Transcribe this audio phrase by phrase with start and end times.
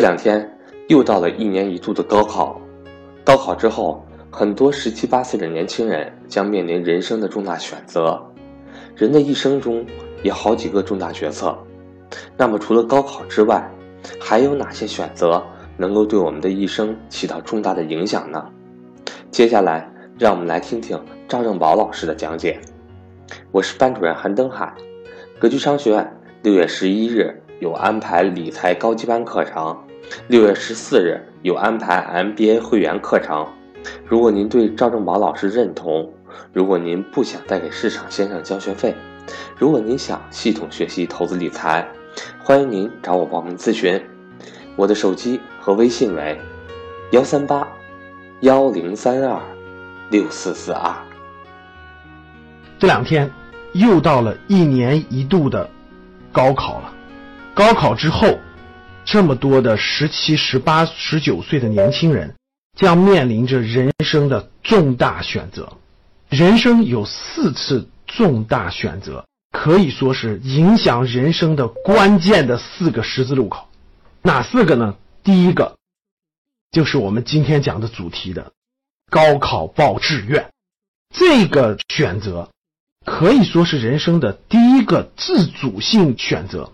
[0.00, 0.50] 这两天
[0.88, 2.58] 又到了一年一度的高考，
[3.22, 8.18] 高考之后，很多十七八岁的年轻人将面临人生的重大选择。
[8.96, 9.84] 人的一生中
[10.22, 11.54] 有好几个重大决策，
[12.34, 13.70] 那么除了高考之外，
[14.18, 15.44] 还有哪些选择
[15.76, 18.42] 能够对我们的一生起到重大的影响呢？
[19.30, 19.86] 接下来，
[20.18, 20.98] 让我们来听听
[21.28, 22.58] 赵正宝老师的讲解。
[23.52, 24.72] 我是班主任韩登海，
[25.38, 26.10] 格局商学院
[26.40, 29.76] 六月十一日有安排理财高级班课程。
[30.28, 33.46] 六月十四日有安排 MBA 会员课程，
[34.06, 36.12] 如果您对赵正宝老师认同，
[36.52, 38.94] 如果您不想再给市场先生交学费，
[39.56, 41.86] 如果您想系统学习投资理财，
[42.42, 44.00] 欢迎您找我报名咨询。
[44.76, 46.40] 我的手机和微信为
[47.10, 47.66] 幺三八
[48.40, 49.40] 幺零三二
[50.10, 50.94] 六四四二。
[52.78, 53.30] 这两天
[53.72, 55.68] 又到了一年一度的
[56.32, 56.92] 高考了，
[57.54, 58.38] 高考之后。
[59.12, 62.36] 这么多的十七、十八、十九岁的年轻人，
[62.78, 65.72] 将面临着人生的重大选择。
[66.28, 73.66] 人生有四次重大选择，可以说是影响人生的关键的四个十字路口。
[74.22, 74.94] 哪四个呢？
[75.24, 75.76] 第一个，
[76.70, 78.52] 就是我们今天讲的主题的
[79.10, 80.50] 高考报志愿。
[81.12, 82.48] 这个选择
[83.04, 86.70] 可以说是人生的第一个自主性选择。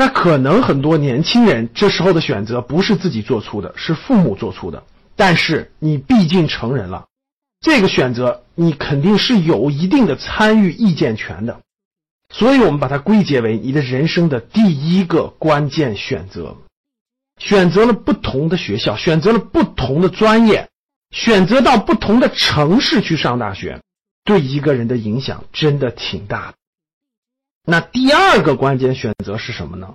[0.00, 4.82] 那可能很多年轻人这时候的选择不是自己做出的，是父母做出的。
[5.14, 7.04] 但是你毕竟成人了，
[7.60, 11.60] 这个选择你肯定是有一定的参与意见权的。
[12.30, 16.56] 所以我们把它归结为你的人生的第一个关键选择。
[17.36, 20.70] 选择了不同的学校，选择了不同的专业，
[21.10, 23.82] 选择到不同的城市去上大学，
[24.24, 26.54] 对一个人的影响真的挺大的。
[27.70, 29.94] 那第二个关键选择是什么呢？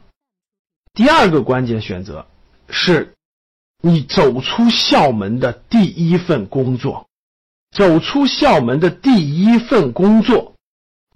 [0.94, 2.26] 第二个关键选择
[2.70, 3.14] 是，
[3.82, 7.06] 你走出校门的第一份工作，
[7.76, 10.54] 走出校门的第一份工作，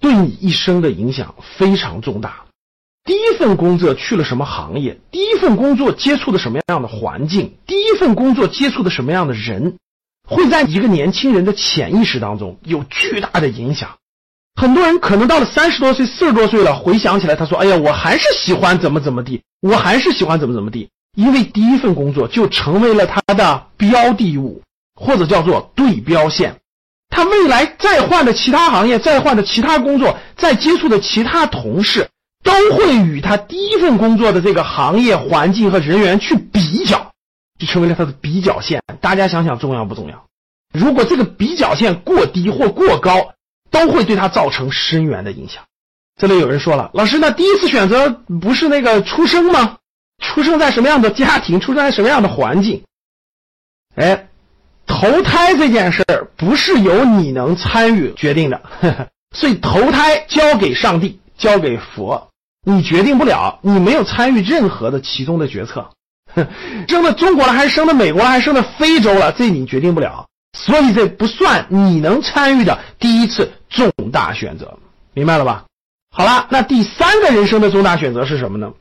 [0.02, 2.44] 对你一生的影响非常重大。
[3.06, 5.00] 第一份工作去了什么行业？
[5.12, 7.56] 第一份工作接触的什么样的环境？
[7.66, 9.78] 第一份工作接触的什么样的人？
[10.28, 13.97] 会在一个年轻人的潜意识当中有巨大的影响。
[14.59, 24.62] 很多人可能到了三十多岁、四十多岁了，回想起来，他说：“哎呀，我还是喜欢怎么怎么地，我还是喜欢怎么怎么地。”因为第一份工作就成为了他的标的物，
[25.00, 26.58] 或者叫做对标线。
[27.09, 32.09] 他未来再换的其他行业、再换的其他工作、再接触的其他同事，
[32.44, 37.12] 都会与他第一份工作的这个行业环境和人员去比较，
[37.58, 38.84] 就成为了他的比较线。
[39.00, 40.26] 大家想想，重要不重要？
[40.74, 43.30] 如果这个比较线过低或过高，
[43.72, 45.63] 都会对他造成深远的影响。
[46.18, 48.09] 这里有人说了，老师，那第一次选择
[48.41, 49.78] 不是那个出生吗？
[50.22, 52.84] 出生在什么样的家庭，出生在什么样的环境？
[53.96, 54.28] 哎，
[54.85, 58.62] 投胎这件事儿不是由你能参与决定的，
[59.34, 62.29] 所以投胎交给上帝，交给佛，
[62.66, 65.90] 你决定不了，你没有参与任何的其中的决策。
[66.88, 70.28] 生在中国了，还是生在美国了，还是生在非洲了，这你决定不了。
[70.53, 74.78] 所以这不算你能参与的第一次重大选择，
[75.14, 75.66] 明白了吧？
[76.12, 78.74] 好了，那第三个人生的重大选择是什么呢？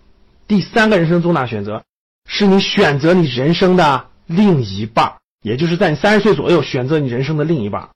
[0.46, 1.84] 第三个人生重大选择
[2.26, 7.90] 是你选择你人生的另一半，也就是在你三十岁左右选择你人生的另一半。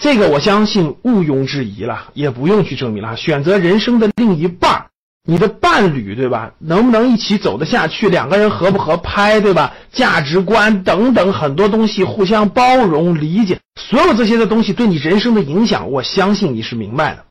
[0.00, 3.16] 这个我相信毋庸置疑了，也不用去证明了。
[3.16, 4.87] 选择人生的另一半。
[5.30, 6.52] 你的伴侣对吧？
[6.58, 8.08] 能不能一起走得下去？
[8.08, 9.74] 两个人合不合拍对吧？
[9.92, 17.26] 价值观等等很多东西，互相包容理解，所有这些的东西对你人生的影响，我相信你是明白的。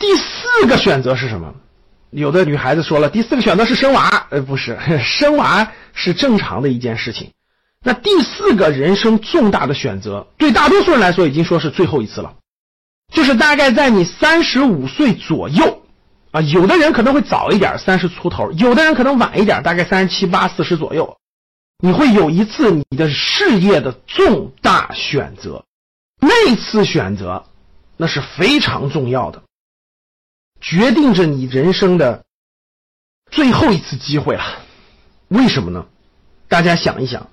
[0.00, 1.54] 第四个选择是什么？
[2.10, 4.26] 有的女孩子说了，第四个选择是生娃。
[4.30, 7.30] 呃，不是， 生娃是正常的一件事情。
[7.84, 12.34] 那第四个人生重大的选择，对大多数人来说已经说是最后一次了，
[13.14, 15.81] 就是大概在你三十五岁左右。
[16.32, 21.18] 啊，有的人可能会早一点，三十出头；有的人可能晚一点，大概三十七八、四十左右。
[21.78, 25.64] 你会有一次你的事业的重大选择，
[26.20, 27.44] 那次选择
[27.96, 29.42] 那是非常重要的，
[30.60, 32.24] 决定着你人生的
[33.30, 34.42] 最后一次机会了。
[35.28, 35.86] 为什么呢？
[36.48, 37.30] 大家想一想，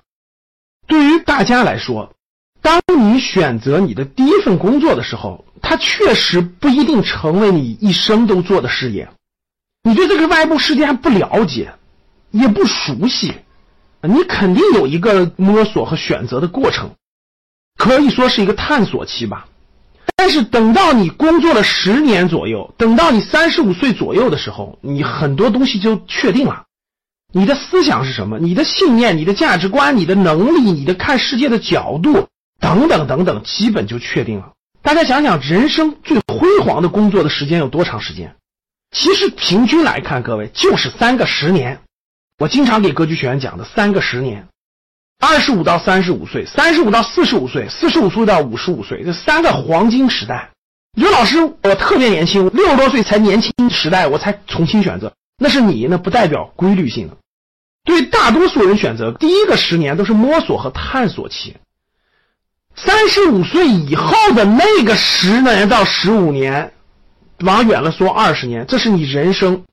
[0.88, 2.13] 对于大家来说。
[2.62, 9.09] 当你选择你的第一份工作的时候，它确实不一定成为你一生都做的事业。
[9.83, 11.73] 你对这个外部世界还不了解，
[12.31, 13.33] 也不熟悉，
[14.01, 16.91] 你肯定有一个摸索和选择的过程，
[17.77, 19.47] 可以说是一个探索期吧。
[20.15, 26.65] 但是等到你工作了十年左右，等到你三十五岁左右的时候，你很多东西就确定了。
[27.31, 28.38] 你的思想是什么？
[28.38, 32.27] 你的信念、你的价值观、你的能力、你的看世界的角度
[32.59, 34.51] 等等等等，基本就确定了。
[34.81, 38.35] 大家想想，人生最辉煌的工作的时间有多长时间？
[38.91, 41.81] 其实平均来看，各位就是三个十年。
[42.39, 44.47] 我经常给格局学员讲的三个十年：
[45.19, 50.49] 二十五到三十五岁，三十五到四十五岁，四十五岁到五十五岁，这三个黄金时代。
[50.97, 55.13] 你说老师，我特别年轻，六十多岁才年轻时代，我才重新选择。
[55.37, 57.17] 那是你，那不代表规律性的。
[57.83, 61.57] 对大多数人选择，第一个十年都是摸索和探索期。
[62.75, 66.71] 三十五岁以后的那个十年到十五年，
[67.39, 69.63] 往远了说二十年，这是你人生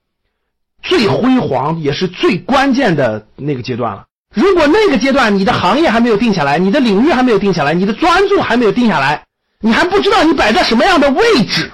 [0.82, 4.04] 最辉煌也是最关键的那个阶段了。
[4.34, 9.24] 如果那个阶段你的行业还没有定下来，你的领域还没有定下来，你的专注还没有定下来，
[9.60, 11.72] 你还不知道你摆在什么样的位置，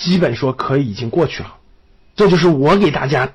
[0.00, 1.54] 基本说可以已经过去了。
[2.16, 3.28] 这就是我给大家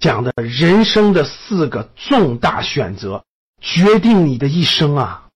[0.00, 3.24] 讲的人生的四个重大选择，
[3.62, 5.27] 决定你的一生啊！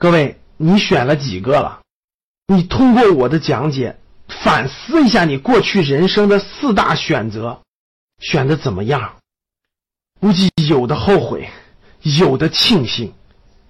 [0.00, 1.80] 各位，你选了几个了？
[2.46, 3.98] 你通过我的讲解
[4.28, 7.62] 反思一下你过去人生的四大选择，
[8.20, 9.16] 选的怎么样？
[10.20, 11.50] 估计有的后悔，
[12.02, 13.12] 有的庆幸。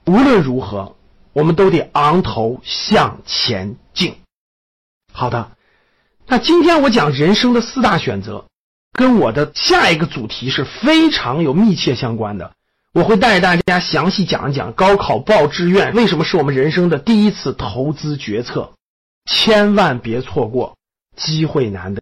[0.04, 0.96] 无论如何，
[1.32, 4.14] 我们都得昂头向前进。
[5.14, 5.52] 好的。
[6.26, 8.44] 那今天我讲人生的四大选择，
[8.92, 12.52] 跟我的下一个主题是非常有密切相关的。
[12.94, 18.72] 我会带大家详细讲一讲高考报志愿为什么是我们人生的第一次投资决策，
[19.30, 20.76] 千万别错过，
[21.16, 21.96] 机会难得。